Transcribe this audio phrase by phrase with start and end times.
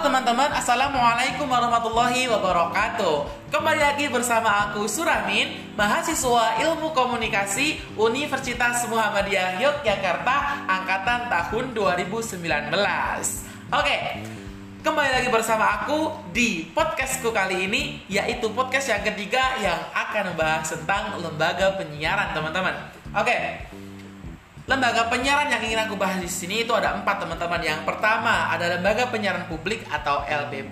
[0.00, 3.52] Teman-teman, Assalamualaikum warahmatullahi wabarakatuh.
[3.52, 12.40] Kembali lagi bersama aku Suramin Mahasiswa Ilmu Komunikasi Universitas Muhammadiyah Yogyakarta Angkatan tahun 2019
[13.76, 13.96] Oke,
[14.80, 20.80] kembali lagi bersama aku di podcastku kali ini Yaitu podcast yang ketiga yang akan membahas
[20.80, 22.72] tentang lembaga penyiaran teman-teman.
[23.12, 23.36] Oke,
[24.70, 27.58] Lembaga penyiaran yang ingin aku bahas di sini itu ada empat teman-teman.
[27.58, 30.70] Yang pertama ada lembaga penyiaran publik atau LPP,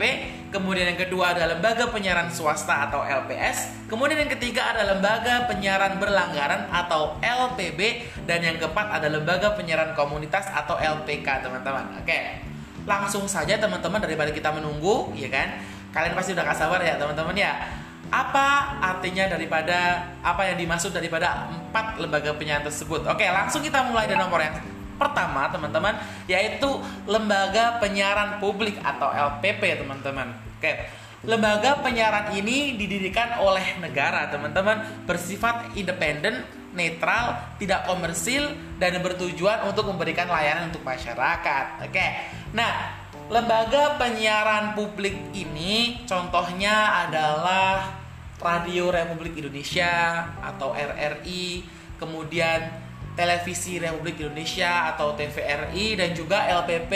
[0.54, 5.98] kemudian yang kedua ada lembaga penyiaran swasta atau LPS, kemudian yang ketiga ada lembaga penyiaran
[5.98, 11.98] berlanggaran atau LPB, dan yang keempat ada lembaga penyiaran komunitas atau LPK teman-teman.
[11.98, 12.38] Oke,
[12.87, 15.59] langsung saja teman-teman daripada kita menunggu, ya kan?
[15.90, 17.66] Kalian pasti udah gak sabar ya teman-teman ya
[18.08, 23.04] apa artinya daripada apa yang dimaksud daripada empat lembaga penyiaran tersebut.
[23.04, 24.56] Oke, langsung kita mulai dari nomor yang
[24.98, 25.94] pertama, teman-teman,
[26.26, 26.66] yaitu
[27.06, 30.34] lembaga penyiaran publik atau LPP, teman-teman.
[30.59, 30.90] Oke.
[31.26, 36.46] Lembaga penyiaran ini didirikan oleh negara, teman-teman, bersifat independen,
[36.78, 41.82] netral, tidak komersil dan bertujuan untuk memberikan layanan untuk masyarakat.
[41.82, 42.06] Oke.
[42.54, 42.98] Nah,
[43.29, 48.01] lembaga penyiaran publik ini contohnya adalah
[48.40, 51.66] Radio Republik Indonesia atau RRI,
[51.99, 52.71] kemudian
[53.18, 56.93] Televisi Republik Indonesia atau TVRI dan juga LPP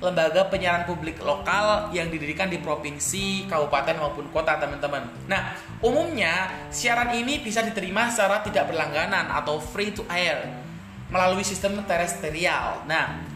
[0.00, 5.04] lembaga penyiaran publik lokal yang didirikan di provinsi, kabupaten maupun kota, teman-teman.
[5.28, 10.48] Nah, umumnya siaran ini bisa diterima secara tidak berlangganan atau free to air
[11.12, 12.84] melalui sistem terestrial.
[12.88, 13.33] Nah,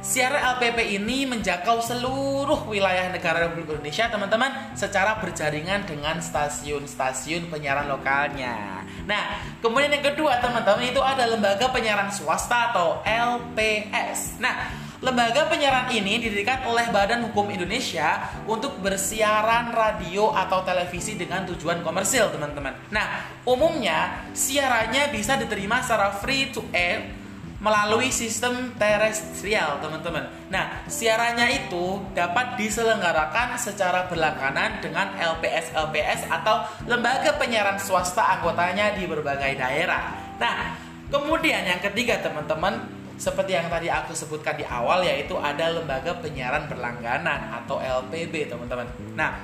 [0.00, 7.84] Siaran LPP ini menjangkau seluruh wilayah negara Republik Indonesia, teman-teman, secara berjaringan dengan stasiun-stasiun penyiaran
[7.84, 8.80] lokalnya.
[9.04, 14.40] Nah, kemudian yang kedua, teman-teman, itu ada lembaga penyiaran swasta atau LPS.
[14.40, 14.72] Nah,
[15.04, 21.84] lembaga penyiaran ini didirikan oleh Badan Hukum Indonesia untuk bersiaran radio atau televisi dengan tujuan
[21.84, 22.72] komersil, teman-teman.
[22.88, 27.19] Nah, umumnya siarannya bisa diterima secara free to air
[27.60, 30.24] melalui sistem terestrial, teman-teman.
[30.48, 39.04] Nah, siarannya itu dapat diselenggarakan secara berlangganan dengan LPS-LPS atau lembaga penyiaran swasta anggotanya di
[39.04, 40.16] berbagai daerah.
[40.40, 40.72] Nah,
[41.12, 42.80] kemudian yang ketiga, teman-teman,
[43.20, 48.88] seperti yang tadi aku sebutkan di awal yaitu ada lembaga penyiaran berlangganan atau LPB, teman-teman.
[49.12, 49.36] Nah,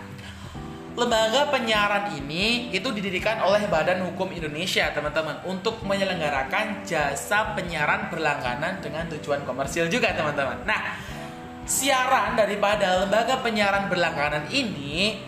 [0.97, 8.81] lembaga penyiaran ini itu didirikan oleh Badan Hukum Indonesia, teman-teman, untuk menyelenggarakan jasa penyiaran berlangganan
[8.81, 10.65] dengan tujuan komersil juga, teman-teman.
[10.65, 10.97] Nah,
[11.69, 15.21] siaran daripada lembaga penyiaran berlangganan ini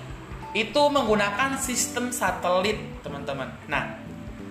[0.56, 3.52] itu menggunakan sistem satelit, teman-teman.
[3.68, 4.07] Nah,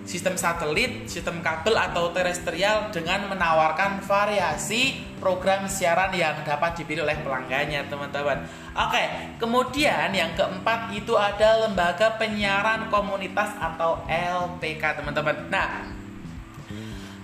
[0.08, 7.20] sistem satelit, sistem kabel atau terestrial dengan menawarkan variasi program siaran yang dapat dipilih oleh
[7.20, 8.48] pelanggannya, teman-teman.
[8.72, 9.04] Oke,
[9.36, 15.36] kemudian yang keempat itu ada lembaga penyiaran komunitas atau LPK, teman-teman.
[15.52, 15.92] Nah,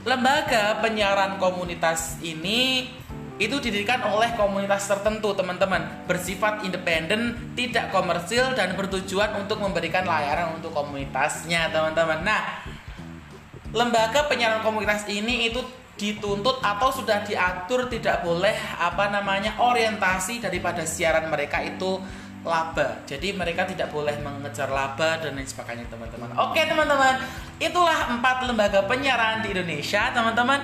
[0.04, 2.92] lembaga penyiaran komunitas ini
[3.34, 10.54] itu didirikan oleh komunitas tertentu teman-teman bersifat independen tidak komersil dan bertujuan untuk memberikan layanan
[10.54, 12.62] untuk komunitasnya teman-teman nah
[13.74, 15.60] lembaga penyiaran komunitas ini itu
[15.94, 22.02] dituntut atau sudah diatur tidak boleh apa namanya orientasi daripada siaran mereka itu
[22.44, 23.02] laba.
[23.08, 26.34] Jadi mereka tidak boleh mengejar laba dan lain sebagainya teman-teman.
[26.38, 27.18] Oke teman-teman,
[27.58, 30.60] itulah empat lembaga penyiaran di Indonesia teman-teman.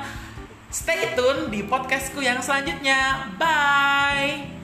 [0.71, 3.32] Stay tune di podcastku yang selanjutnya.
[3.34, 4.59] Bye.